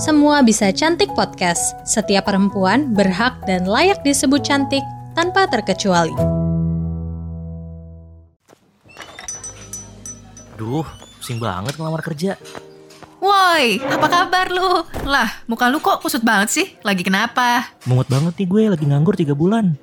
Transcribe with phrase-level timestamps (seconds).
[0.00, 1.76] Semua Bisa Cantik Podcast.
[1.84, 4.80] Setiap perempuan berhak dan layak disebut cantik
[5.12, 6.16] tanpa terkecuali.
[10.56, 10.88] Duh,
[11.20, 12.40] pusing banget ngelamar kerja.
[13.20, 14.88] Woi, apa kabar lu?
[15.04, 16.66] Lah, muka lu kok kusut banget sih?
[16.80, 17.68] Lagi kenapa?
[17.84, 19.76] Mungut banget nih gue lagi nganggur 3 bulan.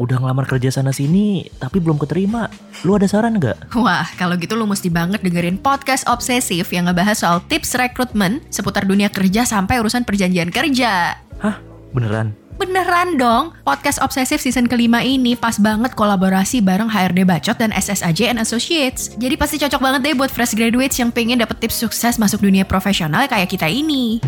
[0.00, 2.48] Udah ngelamar kerja sana sini, tapi belum keterima.
[2.80, 3.76] Lu ada saran nggak?
[3.76, 8.88] Wah, kalau gitu lu mesti banget dengerin podcast obsesif yang ngebahas soal tips rekrutmen seputar
[8.88, 11.20] dunia kerja sampai urusan perjanjian kerja.
[11.44, 11.56] Hah?
[11.92, 12.32] Beneran?
[12.56, 18.32] Beneran dong, podcast obsesif season kelima ini pas banget kolaborasi bareng HRD Bacot dan SSAJ
[18.32, 19.12] and Associates.
[19.20, 22.64] Jadi pasti cocok banget deh buat fresh graduates yang pengen dapet tips sukses masuk dunia
[22.64, 24.24] profesional kayak kita ini.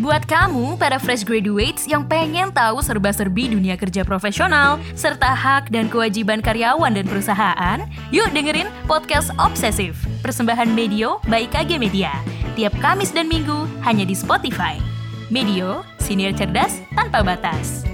[0.00, 5.92] Buat kamu, para fresh graduates yang pengen tahu serba-serbi dunia kerja profesional, serta hak dan
[5.92, 12.16] kewajiban karyawan dan perusahaan, yuk dengerin Podcast Obsesif, persembahan Medio by KG Media.
[12.56, 14.80] Tiap Kamis dan Minggu, hanya di Spotify.
[15.28, 17.89] Medio, senior cerdas tanpa batas.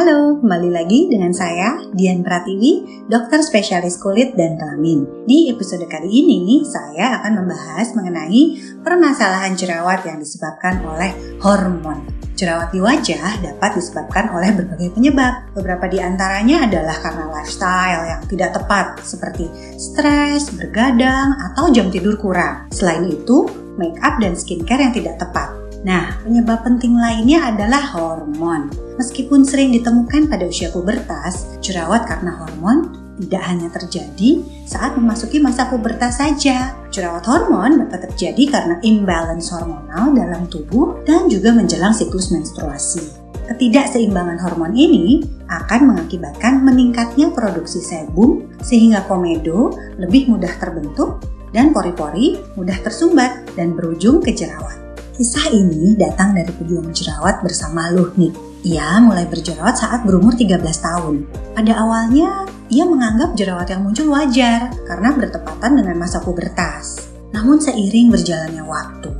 [0.00, 5.04] Halo, kembali lagi dengan saya Dian Pratiwi, dokter spesialis kulit dan kelamin.
[5.28, 11.12] Di episode kali ini, saya akan membahas mengenai permasalahan jerawat yang disebabkan oleh
[11.44, 12.08] hormon.
[12.32, 15.52] Jerawat di wajah dapat disebabkan oleh berbagai penyebab.
[15.52, 22.16] Beberapa di antaranya adalah karena lifestyle yang tidak tepat, seperti stres, bergadang, atau jam tidur
[22.16, 22.72] kurang.
[22.72, 23.44] Selain itu,
[23.76, 25.59] make up dan skincare yang tidak tepat.
[25.80, 28.68] Nah, penyebab penting lainnya adalah hormon.
[29.00, 35.68] Meskipun sering ditemukan pada usia pubertas, jerawat karena hormon tidak hanya terjadi saat memasuki masa
[35.68, 36.76] pubertas saja.
[36.92, 43.16] Jerawat hormon dapat terjadi karena imbalance hormonal dalam tubuh dan juga menjelang siklus menstruasi.
[43.48, 52.38] Ketidakseimbangan hormon ini akan mengakibatkan meningkatnya produksi sebum sehingga komedo lebih mudah terbentuk dan pori-pori
[52.54, 54.89] mudah tersumbat dan berujung ke jerawat.
[55.10, 58.30] Kisah ini datang dari pejuang jerawat bersama Luhnik.
[58.62, 61.26] Ia mulai berjerawat saat berumur 13 tahun.
[61.56, 67.10] Pada awalnya, ia menganggap jerawat yang muncul wajar karena bertepatan dengan masa pubertas.
[67.34, 69.10] Namun seiring berjalannya waktu,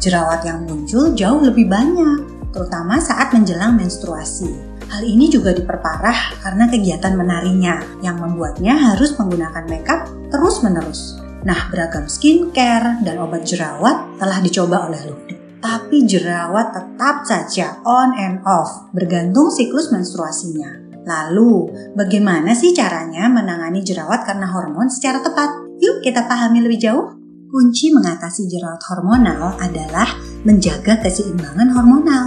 [0.00, 2.24] jerawat yang muncul jauh lebih banyak,
[2.54, 4.48] terutama saat menjelang menstruasi.
[4.88, 11.18] Hal ini juga diperparah karena kegiatan menarinya yang membuatnya harus menggunakan makeup terus-menerus.
[11.44, 15.33] Nah, beragam skincare dan obat jerawat telah dicoba oleh Luhnik
[15.64, 20.84] tapi jerawat tetap saja on and off, bergantung siklus menstruasinya.
[21.08, 25.56] Lalu, bagaimana sih caranya menangani jerawat karena hormon secara tepat?
[25.80, 27.16] Yuk kita pahami lebih jauh.
[27.48, 30.12] Kunci mengatasi jerawat hormonal adalah
[30.44, 32.24] menjaga keseimbangan hormonal.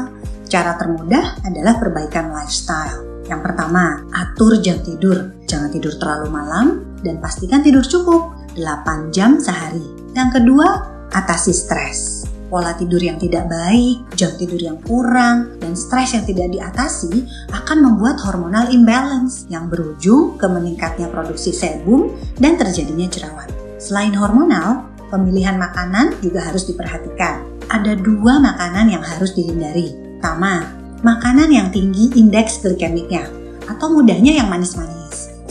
[0.49, 3.21] Cara termudah adalah perbaikan lifestyle.
[3.29, 5.37] Yang pertama, atur jam tidur.
[5.45, 6.65] Jangan tidur terlalu malam
[7.05, 9.83] dan pastikan tidur cukup 8 jam sehari.
[10.15, 10.67] Yang kedua,
[11.11, 12.16] atasi stres
[12.47, 17.77] pola tidur yang tidak baik, jam tidur yang kurang, dan stres yang tidak diatasi akan
[17.83, 23.47] membuat hormonal imbalance yang berujung ke meningkatnya produksi sebum dan terjadinya jerawat.
[23.77, 27.45] Selain hormonal, pemilihan makanan juga harus diperhatikan.
[27.67, 29.91] Ada dua makanan yang harus dihindari.
[30.17, 30.65] Pertama,
[31.03, 33.27] makanan yang tinggi indeks glikemiknya
[33.67, 34.97] atau mudahnya yang manis-manis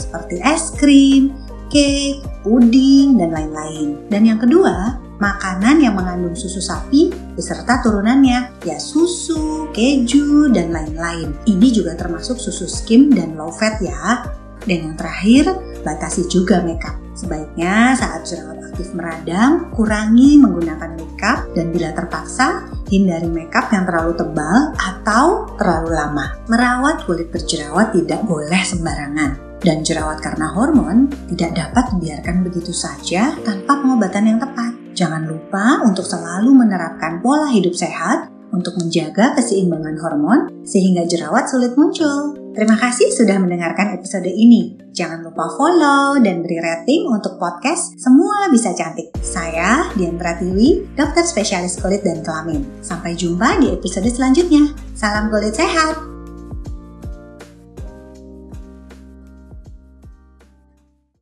[0.07, 1.35] seperti es krim,
[1.67, 3.99] cake, puding, dan lain-lain.
[4.07, 11.33] Dan yang kedua, makanan yang mengandung susu sapi beserta turunannya, ya susu, keju, dan lain-lain.
[11.45, 14.25] Ini juga termasuk susu skim dan low fat ya.
[14.67, 15.53] Dan yang terakhir,
[15.85, 16.97] batasi juga makeup.
[17.17, 24.13] Sebaiknya saat jerawat aktif meradang, kurangi menggunakan makeup dan bila terpaksa, hindari makeup yang terlalu
[24.13, 26.37] tebal atau terlalu lama.
[26.45, 33.33] Merawat kulit berjerawat tidak boleh sembarangan dan jerawat karena hormon tidak dapat dibiarkan begitu saja
[33.41, 34.66] tanpa pengobatan yang tepat.
[34.97, 41.77] Jangan lupa untuk selalu menerapkan pola hidup sehat untuk menjaga keseimbangan hormon sehingga jerawat sulit
[41.77, 42.33] muncul.
[42.57, 44.73] Terima kasih sudah mendengarkan episode ini.
[44.97, 49.13] Jangan lupa follow dan beri rating untuk podcast Semua Bisa Cantik.
[49.21, 52.65] Saya Dian Pratiwi, dokter spesialis kulit dan kelamin.
[52.81, 54.73] Sampai jumpa di episode selanjutnya.
[54.97, 56.16] Salam kulit sehat!